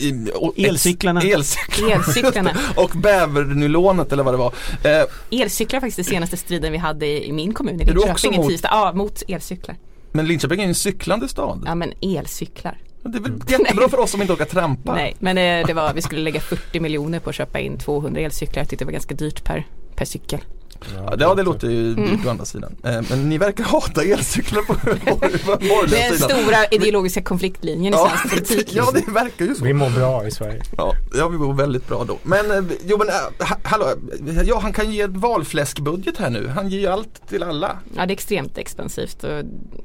[0.00, 1.20] i- och- Elcyklarna.
[1.22, 1.94] Elcyklarna.
[1.94, 2.50] Elcyklarna.
[2.76, 4.52] och bävernylonet eller vad det var.
[4.84, 7.86] Eh, Elcyklar är faktiskt den senaste striden vi hade i, i min kommun i Är
[7.94, 8.68] Linköping i mot- tisdag.
[8.72, 9.76] Ja, mot elcyklar.
[10.14, 11.62] Men Linköping är ju en cyklande stad.
[11.66, 12.78] Ja men elcyklar.
[13.02, 14.94] Det är väl jättebra för oss som inte orkar trampa.
[14.94, 18.20] Nej men eh, det var, vi skulle lägga 40 miljoner på att köpa in 200
[18.20, 18.60] elcyklar.
[18.60, 20.40] Jag tyckte det var ganska dyrt per, per cykel.
[20.96, 22.10] Ja, det, ja, det låter ju Mm.
[22.10, 22.76] dyrt å andra sidan.
[22.84, 25.04] Eh, men ni verkar hata elcyklar på Det
[25.68, 26.30] borgerliga är den sidan.
[26.42, 28.68] stora ideologiska konfliktlinjen i Ja, svensk politik.
[28.74, 29.64] ja, det verkar ju så.
[29.64, 30.62] Vi mår bra i Sverige.
[30.76, 32.18] Ja, ja vi bor väldigt bra då.
[32.22, 33.08] Men, eh, jo men,
[33.48, 33.86] ha, hallå,
[34.44, 36.48] ja han kan ge ett valfläskbudget här nu.
[36.54, 37.78] Han ger ju allt till alla.
[37.96, 39.30] Ja det är extremt expansivt och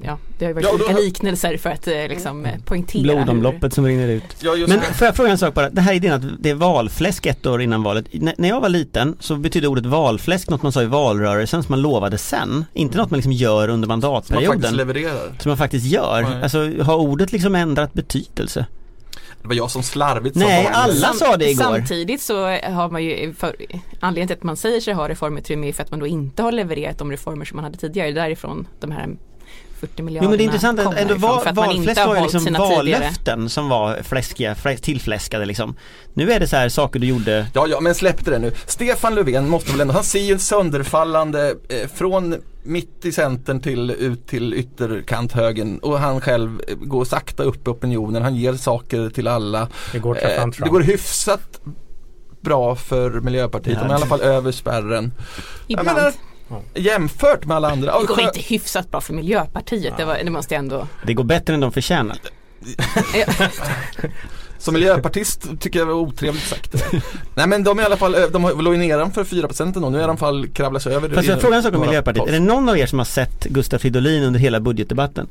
[0.03, 3.01] ja, det har ju varit Ja, då- olika liknelser för att eh, liksom eh, poängtera
[3.03, 4.23] Blodomloppet som rinner ut.
[4.39, 6.53] Ja, just Men får jag fråga en sak bara, det här idén att det är
[6.55, 8.05] valfläsk ett år innan valet.
[8.13, 11.73] N- när jag var liten så betydde ordet valfläsk något man sa i valrörelsen som
[11.73, 12.65] man lovade sen.
[12.73, 14.75] Inte något man liksom gör under Som man faktiskt mandatperioden.
[14.75, 15.33] levererar.
[15.39, 16.21] Som man faktiskt gör.
[16.21, 16.43] Nej.
[16.43, 18.65] Alltså har ordet liksom ändrat betydelse?
[19.41, 21.19] Det var jag som slarvigt Nej, sa alla valfläsk.
[21.19, 21.63] sa det igår.
[21.63, 23.55] Samtidigt så har man ju, för,
[23.99, 26.51] anledningen till att man säger sig ha reformutrymme är för att man då inte har
[26.51, 28.11] levererat de reformer som man hade tidigare.
[28.11, 29.09] Därifrån de här
[29.79, 31.65] 40 miljarderna Jo men det är intressant att kommer ändå ifrån, val, för att man
[31.71, 32.99] inte valfläsk har var ju liksom sina tidigare.
[32.99, 35.75] vallöften som var fläskiga, flä- tillfläskade liksom.
[36.13, 38.51] Nu är det så här saker du gjorde Ja, ja, men släpp det nu.
[38.65, 43.91] Stefan Löfven måste väl ändå, han ser ju sönderfallande eh, från mitt i centern till
[43.91, 48.21] ut till ytterkanthögen och han själv eh, går sakta upp i opinionen.
[48.23, 49.67] Han ger saker till alla.
[49.93, 51.61] Igår träffade Eh, det går hyfsat
[52.41, 55.13] bra för Miljöpartiet, Ja, de är i alla det- fall över spärren.
[55.67, 55.97] Jag Ibland.
[55.97, 56.13] menar,
[56.75, 57.99] jämfört med alla andra.
[57.99, 61.23] det går inte hyfsat bra för Miljöpartiet, det, var, det måste jag ändå Det går
[61.23, 62.17] bättre än de förtjänar.
[64.57, 66.83] Som miljöpartist tycker jag det var otrevligt sagt.
[67.35, 70.01] Nej men de är i alla fall, de har- låg ju nedanför 4% ändå, nu
[70.01, 72.23] är de i alla fall sig över Fast jag frågar en sak om Miljöpartiet.
[72.23, 72.39] Är post.
[72.39, 75.27] det någon av er som har sett Gustav Fridolin under hela budgetdebatten?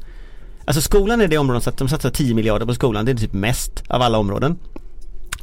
[0.65, 3.05] Alltså skolan är det område som de satsar 10 miljarder på skolan.
[3.05, 4.59] Det är typ mest av alla områden.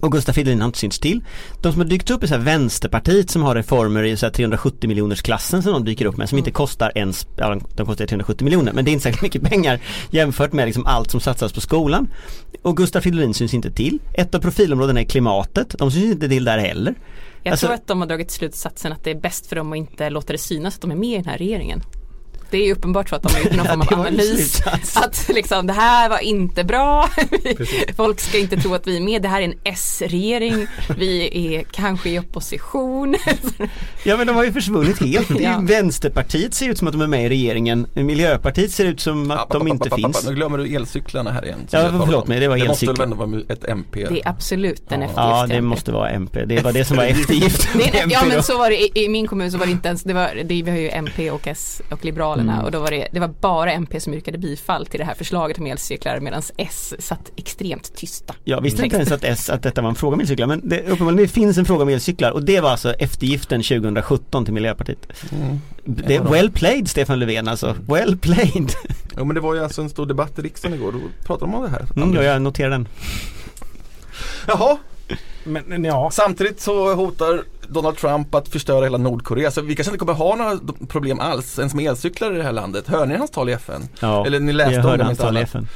[0.05, 1.21] Och Gustav Fridolin har inte synts till.
[1.61, 4.87] De som har dykt upp är så Vänsterpartiet som har reformer i så här 370
[4.87, 8.45] miljoners klassen som de dyker upp med som inte kostar ens, ja de- kostar 370
[8.45, 11.61] miljoner men det är inte särskilt mycket pengar jämfört med liksom allt som satsas på
[11.61, 12.07] skolan.
[12.61, 13.99] Och Gustav Fridolin syns inte till.
[14.13, 15.75] Ett av profilområdena är klimatet.
[15.79, 16.95] De syns inte till där heller.
[17.43, 19.77] Jag Alltså- tror att de har dragit slutsatsen att det är bäst för dem att
[19.77, 21.81] inte låta det synas att de är med i den här regeringen.
[22.55, 24.61] Det är uppenbart så att de har gjort någon form av analys.
[24.95, 27.09] Att liksom det här var inte bra.
[27.97, 29.21] Folk ska inte tro att vi är med.
[29.21, 30.67] Det här är en S-regering.
[30.97, 33.15] Vi är kanske i opposition.
[34.03, 35.27] Ja men de har ju försvunnit helt.
[35.27, 35.59] Det är ju Ja.
[35.61, 37.87] Vänsterpartiet ser ut som att de är med i regeringen.
[37.93, 40.27] Miljöpartiet ser ut som att de inte finns.
[40.27, 41.59] Nu glömmer du elcyklarna här igen.
[41.69, 43.05] Ja, förlåt mig, det var Det måste elcyklar.
[43.07, 44.05] väl vara ett MP?
[44.09, 45.17] Det är absolut en eftergift.
[45.17, 46.45] Ja det måste vara MP.
[46.45, 47.69] Det var det som var eftergift.
[47.77, 49.71] Det är, en- ja men så var det i, i min kommun så var det
[49.71, 52.65] inte ens, det var, det, vi har ju MP och S och Liberalerna Mm.
[52.65, 55.57] och då var det, det var bara MP som yrkade bifall till det här förslaget
[55.59, 58.35] om elcyklar medan S satt extremt tysta.
[58.43, 60.81] Jag visste inte ens att, S, att detta var en fråga om elcyklar men det,
[60.81, 65.07] uppenbarligen det finns en fråga om elcyklar och det var alltså eftergiften 2017 till Miljöpartiet.
[65.31, 65.61] Mm.
[65.85, 67.75] Det är well played Stefan Löfven alltså.
[67.87, 68.71] Well played.
[69.17, 71.55] Jo men det var ju alltså en stor debatt i riksdagen igår, då pratade de
[71.55, 71.85] om det här.
[71.95, 72.87] Mm, ja, jag noterar den.
[74.47, 74.77] Jaha,
[75.43, 79.51] men ja, samtidigt så hotar Donald Trump att förstöra hela Nordkorea.
[79.51, 82.51] Så vi kanske inte kommer ha några problem alls ens med elcyklar i det här
[82.51, 82.87] landet.
[82.87, 83.87] Hör ni hans tal i FN?
[83.99, 85.41] Ja, Eller ni läste jag hörde det hans tal i.
[85.41, 85.67] FN.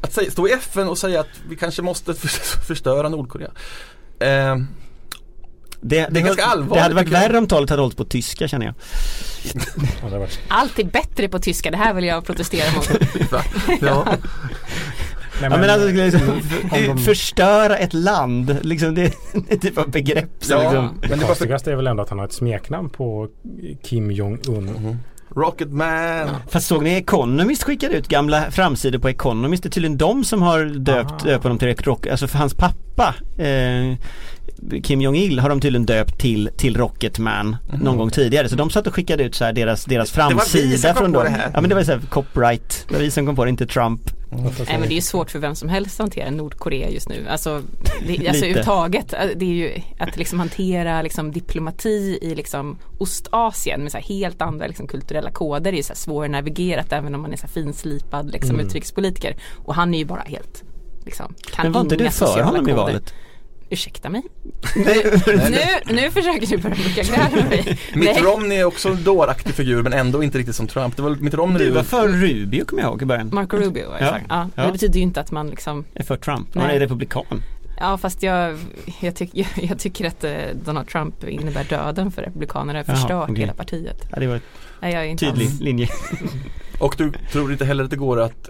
[0.00, 3.50] Att säga, stå i FN och säga att vi kanske måste för- förstöra Nordkorea.
[4.20, 4.56] Eh,
[5.82, 8.66] Det, det, ganska allvarligt, det hade varit värre om talet hade hållits på tyska känner
[8.66, 8.74] jag.
[10.10, 12.90] det Allt är bättre på tyska, det här vill jag protestera mot.
[13.80, 14.06] ja.
[15.42, 16.20] Ja, Nej, men alltså, liksom,
[16.70, 19.12] om de- förstöra ett land, liksom det,
[19.48, 20.60] det är typ av begrepp Ja.
[20.62, 23.28] liksom, Men det var för Konstigast är väl ändå att han har ett smeknamn på
[23.82, 24.98] Kim Jong-Un.
[25.36, 26.28] Rocket Man.
[26.48, 30.42] Fast såg ni Economist skickade ut gamla framsidor på Economist, det är tydligen de som
[30.42, 33.96] har döpt, döpt honom till Rock, alltså för hans pappa eh,
[34.82, 38.86] Kim Jong-Il har de tydligen döpt till, till Rocketman någon gång tidigare så de satt
[38.86, 41.28] och skickade ut så här deras, deras var vi framsida som kom från på det
[41.30, 41.50] här.
[41.54, 43.66] Ja men det var så här copyright, det var vi som kom på det, inte
[43.66, 44.00] Trump.
[44.30, 47.26] Nej men det är ju svårt för vem som helst att hantera Nordkorea just nu.
[47.28, 47.62] Alltså,
[48.06, 53.82] det, alltså överhuvudtaget, äh, det är ju att liksom hantera liksom diplomati i liksom Ostasien
[53.82, 57.22] med så här helt andra liksom kulturella koder är ju så här svårnavigerat även om
[57.22, 59.36] man är så här finslipad liksom utrikespolitiker.
[59.56, 60.64] Och han är ju bara helt
[61.04, 62.82] liksom, kan Men var inte du för honom i koder.
[62.82, 63.14] valet?
[63.70, 64.22] Ursäkta mig?
[64.76, 67.78] Nej, Nu, nu försöker du börja locka gräl med mig.
[67.94, 68.22] Mitt Nej.
[68.22, 70.96] Romney är också en dåraktig figur men ändå inte riktigt som Trump.
[70.96, 73.30] Det var Mitt Romney du var för Rubio kommer jag ihåg i början.
[73.32, 74.06] Marco Rubio Ja.
[74.06, 74.22] för.
[74.28, 74.48] ja.
[74.54, 74.66] Ja.
[74.66, 76.76] Det betyder ju inte att man liksom Är för Trump, han Nej.
[76.76, 77.42] är republikan.
[77.82, 78.58] Ja fast jag,
[79.00, 80.32] jag, tyck, jag, jag tycker att eh,
[80.64, 82.78] Donald Trump innebär döden för Republikanerna.
[82.78, 83.40] har förstört okej.
[83.40, 84.08] hela partiet.
[84.10, 84.40] Ja, det var en
[84.80, 85.60] Nej, jag är inte tydlig alls.
[85.60, 85.88] linje.
[86.80, 88.48] Och du tror inte heller att det går att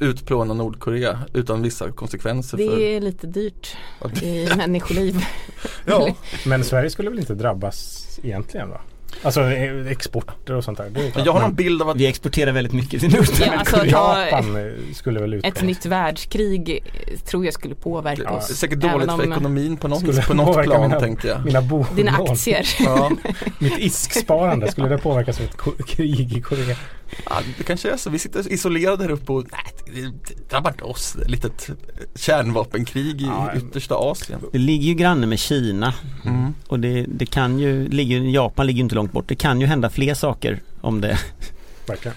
[0.00, 3.76] utplåna Nordkorea utan vissa konsekvenser för Det är lite dyrt
[4.22, 5.24] i människoliv.
[5.86, 6.14] Ja,
[6.46, 8.80] Men Sverige skulle väl inte drabbas egentligen va?
[9.22, 10.90] Alltså eh, exporter och sånt där.
[10.90, 13.52] Det jag har någon bild av att Vi exporterar väldigt mycket till Nordkorea.
[13.52, 13.86] Ja, alltså, ta,
[14.26, 15.62] Japan skulle väl ett utplånas.
[15.62, 16.84] nytt världskrig
[17.24, 18.46] tror jag skulle påverka det är oss.
[18.48, 21.44] säkert dåligt för om ekonomin på något, på något plan mina- tänker jag.
[21.44, 21.86] Mina bolån.
[21.96, 22.66] Dina aktier.
[22.80, 23.10] Ja,
[23.58, 26.76] Mitt ISK-sparande, skulle det påverkas av ett krig i Korea?
[27.30, 28.10] Ja, det kanske är så.
[28.10, 31.16] Vi sitter isolerade här uppe och nej, det drabbar inte oss.
[31.16, 31.70] Ett litet
[32.14, 34.40] kärnvapenkrig i Ja, yttersta Asien.
[34.52, 35.94] Det ligger ju granne med Kina
[36.24, 36.54] Mm.
[36.68, 39.28] och det, det kan ju, ligger, Japan ligger ju inte långt bort.
[39.28, 41.18] Det kan ju hända fler saker om det.
[41.86, 42.16] Verkligen.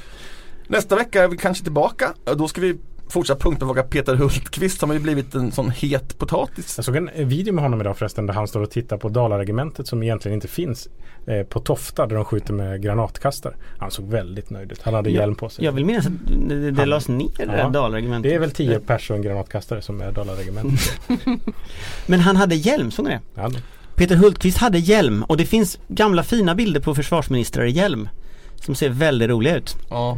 [0.68, 2.14] Nästa vecka är vi kanske tillbaka.
[2.38, 2.78] Då ska vi
[3.12, 6.74] fortsatt punktbevaka Peter Hultqvist som har ju blivit en sån het potatis.
[6.78, 9.88] Jag såg en video med honom idag förresten där han står och tittar på Dalaregementet
[9.88, 10.88] som egentligen inte finns
[11.28, 13.54] eh, på Tofta där de skjuter med granatkastare.
[13.78, 14.82] Han såg väldigt nöjd ut.
[14.82, 15.66] Han hade Ja, hjälm på sig.
[15.66, 16.14] Jag vill minnas att
[16.50, 17.70] det, det Han- lades ner Ja.
[17.70, 18.30] Dalregementet.
[18.32, 21.00] Det är väl tio pers och en granatkastare som är Dalaregementet.
[22.06, 23.20] Men han hade hjälm, såg ni det?
[23.36, 23.52] Ja,
[23.96, 28.10] Peter Hultqvist hade hjälm och det finns gamla fina bilder på försvarsministrar i hjälm.
[28.56, 29.78] Som ser väldigt roliga ut.
[29.90, 30.18] Ja.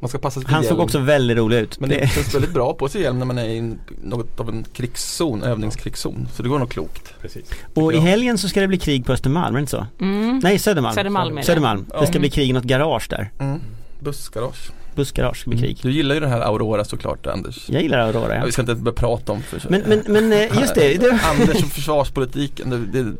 [0.00, 0.80] Man ska passa sig Han såg hjälm.
[0.80, 1.80] också väldigt rolig ut.
[1.80, 4.64] Men det känns väldigt bra på sig hjälm när man är i något av en
[4.72, 6.28] krigszon, övningskrigszon.
[6.34, 7.14] Så det går nog klokt.
[7.20, 7.50] precis.
[7.74, 9.86] och i helgen så ska det bli krig på Östermalm, är det inte så?
[10.00, 10.40] Mm.
[10.42, 10.94] Nej, Södermalm.
[10.94, 11.46] Södermalm är det.
[11.46, 11.86] Södermalm.
[12.00, 13.30] Det ska bli krig i något garage där.
[13.38, 13.60] Mm.
[14.00, 14.70] Bussgarage.
[14.98, 15.78] Bussgarage ska bli krig.
[15.82, 17.68] Du gillar ju den här Aurora såklart Anders.
[17.68, 18.44] Jag gillar Aurora Ja, ja.
[18.46, 21.62] vi ska inte börja prata om för Men, men, men eh, just det, det Anders
[21.62, 23.12] och försvarspolitiken, det, det,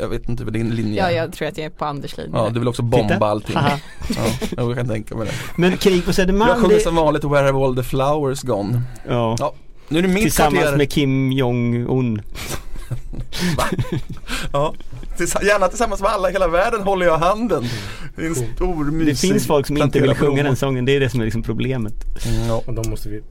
[0.00, 1.16] jag vet inte vad din linje Ja, är.
[1.16, 2.32] jag tror att jag är på Anders linje.
[2.34, 3.26] Ja, du vill också bomba Titta.
[3.26, 3.56] allting.
[3.56, 5.32] Ja, jag kan tänka mig det.
[5.56, 8.82] Men krig på Jag Södermalm, sjunger det, som vanligt Where have all the flowers gone?
[9.08, 9.36] ja.
[9.38, 9.54] Ja,
[9.88, 10.76] nu är det min Tillsammans kvarter.
[10.76, 12.22] med Kim Jong-Un.
[14.52, 14.74] Ja,
[15.16, 17.64] Tillsa- gärna tillsammans med alla i hela världen håller jag handen.
[18.16, 21.00] Det är en stor Det finns folk som inte vill sjunga den sången, det är
[21.00, 21.94] det som är liksom problemet.
[22.26, 22.62] Mm, Ja.
[22.66, 23.22] Och de måste vi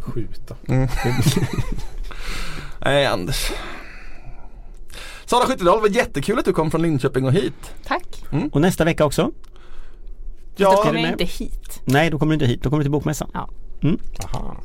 [0.00, 0.56] skjuta.
[0.68, 0.88] Mm.
[2.84, 3.50] Nej Anders.
[5.26, 7.54] Sara Skyttedal, var jättekul att du kom från Linköping och hit.
[7.86, 8.06] Tack.
[8.52, 9.22] Och nästa vecka också?
[10.56, 11.80] Då Ja, kommer du jag inte hit.
[11.84, 13.30] Nej, då kommer du inte hit, då kommer du till Bokmässan.
[13.34, 14.56] Aha.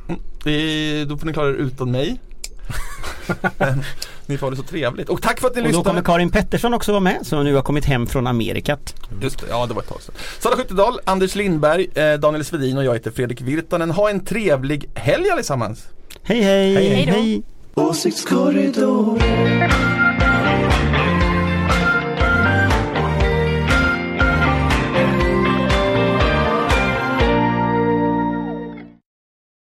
[0.44, 2.20] det, då får ni klara er utan mig.
[3.58, 3.84] Men
[4.26, 5.10] ni får det så trevligt.
[5.10, 5.90] Och tack för att ni Och då lyssnade.
[5.90, 8.96] kommer Karin Pettersson också vara med som nu har kommit hem från Amerikat.
[9.22, 10.16] Just det, ja det var ett tag sedan.
[10.40, 13.92] Sara Skyttedal, Anders Lindberg, eh, Daniel Svedin och jag heter Fredrik Virtanen.
[13.92, 15.86] Ha en trevlig helg allesammans!
[16.24, 16.74] Hej hej!
[16.76, 17.44] Hej, hej
[17.76, 17.82] då.
[17.82, 20.03] Åsiktskorridoren